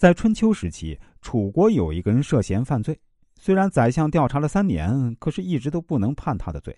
[0.00, 2.98] 在春秋时期，楚国有一个人涉嫌犯罪，
[3.38, 6.74] 虽然宰相调查了三年，可是一直都不能判他的罪。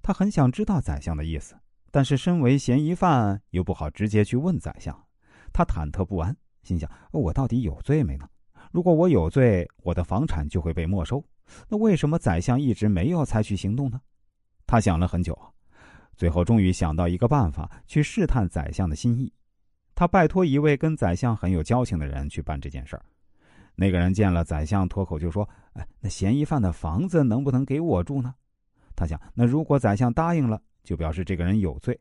[0.00, 1.56] 他很想知道宰相的意思，
[1.90, 4.96] 但是身为嫌疑犯，又不好直接去问宰相。
[5.52, 8.28] 他忐忑不安，心想：我到底有罪没呢？
[8.70, 11.24] 如果我有罪，我的房产就会被没收。
[11.68, 14.00] 那为什么宰相一直没有采取行动呢？
[14.64, 15.36] 他想了很久，
[16.16, 19.32] 最后终于想到一个办法，去试探宰相的心意。
[19.94, 23.02] 他拜托一位跟宰相很有交情的人去办这件事儿。
[23.76, 28.34] 那个人见了宰相，脱口就说：“哎，那嫌疑犯的房子能不能给我住呢？”
[28.94, 31.98] 他想，那如果宰相答应了，就表示这个人有罪。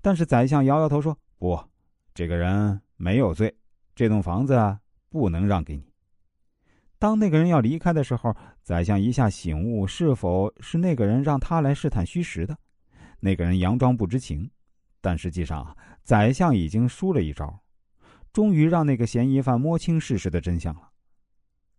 [0.00, 1.58] 但是宰相摇摇头说：“不，
[2.14, 3.54] 这个人没有罪，
[3.94, 4.78] 这栋房子
[5.10, 5.84] 不能让给你。”
[6.98, 12.56] 当那个人要离开的时候，宰相一下醒悟，是否是那个人让他来试探虚实的？
[13.20, 14.50] 那个人佯装不知情，
[15.00, 17.58] 但实际上，宰相已经输了一招，
[18.32, 20.88] 终于让那个嫌疑犯摸清事实的真相了。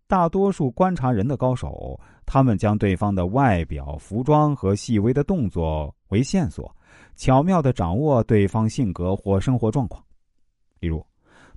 [0.07, 6.73] 大多数观察人的高手，他们将对方的外表、服装和细微的动作为线索，
[7.15, 10.03] 巧妙的掌握对方性格或生活状况，
[10.79, 11.05] 例如。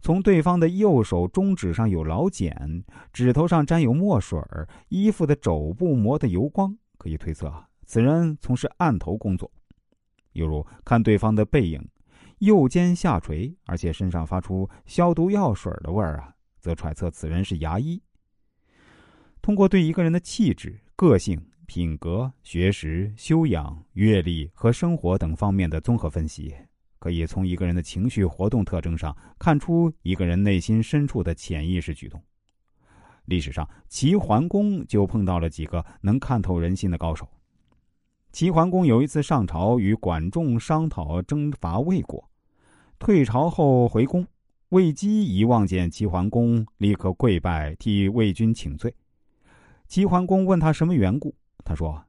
[0.03, 4.41] 从对方的右手中指上有老茧，指头上沾有墨水
[4.89, 7.53] 衣服的肘部磨得油光，可以推测
[7.85, 9.53] 此人从事案头工作。
[10.33, 11.83] 犹如看对方的背影，
[12.39, 18.01] 右肩下垂，而且身上发出消毒药水的味儿啊，则揣测此人是牙医。
[19.43, 26.55] 通过对一个人的气质、个性、品格、学识、修养、阅历和生活等方面的综合分析。
[26.99, 32.23] 可以从一个人的情绪活动特征上看出一个人内心深处的潜意识举动。
[33.25, 37.27] 历史上，齐桓公就碰到了几个能看透人心的高手。
[38.33, 42.31] 齐桓公有一次上朝与管仲商讨征伐魏国，
[42.99, 44.27] 退朝后回宫，
[44.69, 48.95] 魏姬一望见齐桓公，立刻跪拜替魏军请罪。
[49.89, 52.05] 齐桓公问他什么缘故，他说：“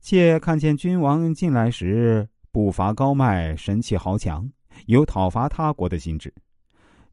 [0.00, 4.50] 妾看见君王进来时。”步伐高迈，神气豪强，
[4.86, 6.32] 有讨伐他国的心志。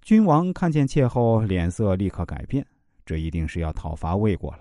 [0.01, 2.65] 君王看见妾后，脸色立刻改变，
[3.05, 4.59] 这一定是要讨伐魏国了。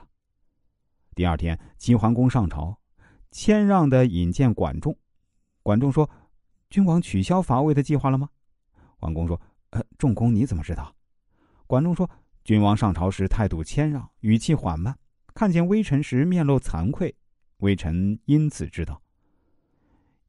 [1.14, 2.76] 第二天，齐桓公上朝，
[3.32, 4.96] 谦让的引荐管仲。
[5.64, 6.08] 管仲说
[6.70, 8.28] ：“君王取消伐魏的计划了吗？”
[9.00, 10.94] 桓公说：“呃，仲公你怎么知道？”
[11.66, 12.08] 管仲说
[12.44, 14.96] ：“君王上朝时态度谦让，语气缓慢，
[15.34, 17.12] 看见微臣时面露惭愧，
[17.58, 19.00] 微臣因此知道。”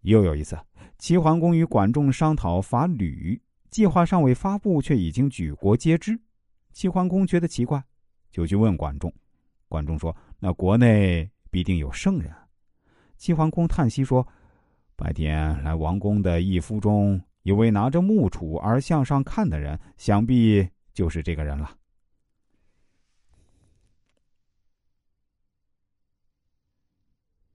[0.02, 0.58] 又有一次，
[0.98, 6.20] 齐桓公与管仲商讨伐吕，计划尚未发布，却已经举国皆知。
[6.72, 7.84] 齐桓公觉得奇怪，
[8.32, 9.14] 就去问管仲。
[9.68, 12.34] 管仲说：“那国内必定有圣人。”
[13.24, 14.28] 齐桓公叹息说
[14.98, 21.72] ：“白天来王宫的一夫中，有位拿着木杵而向上看的人，想必就是这个人了。”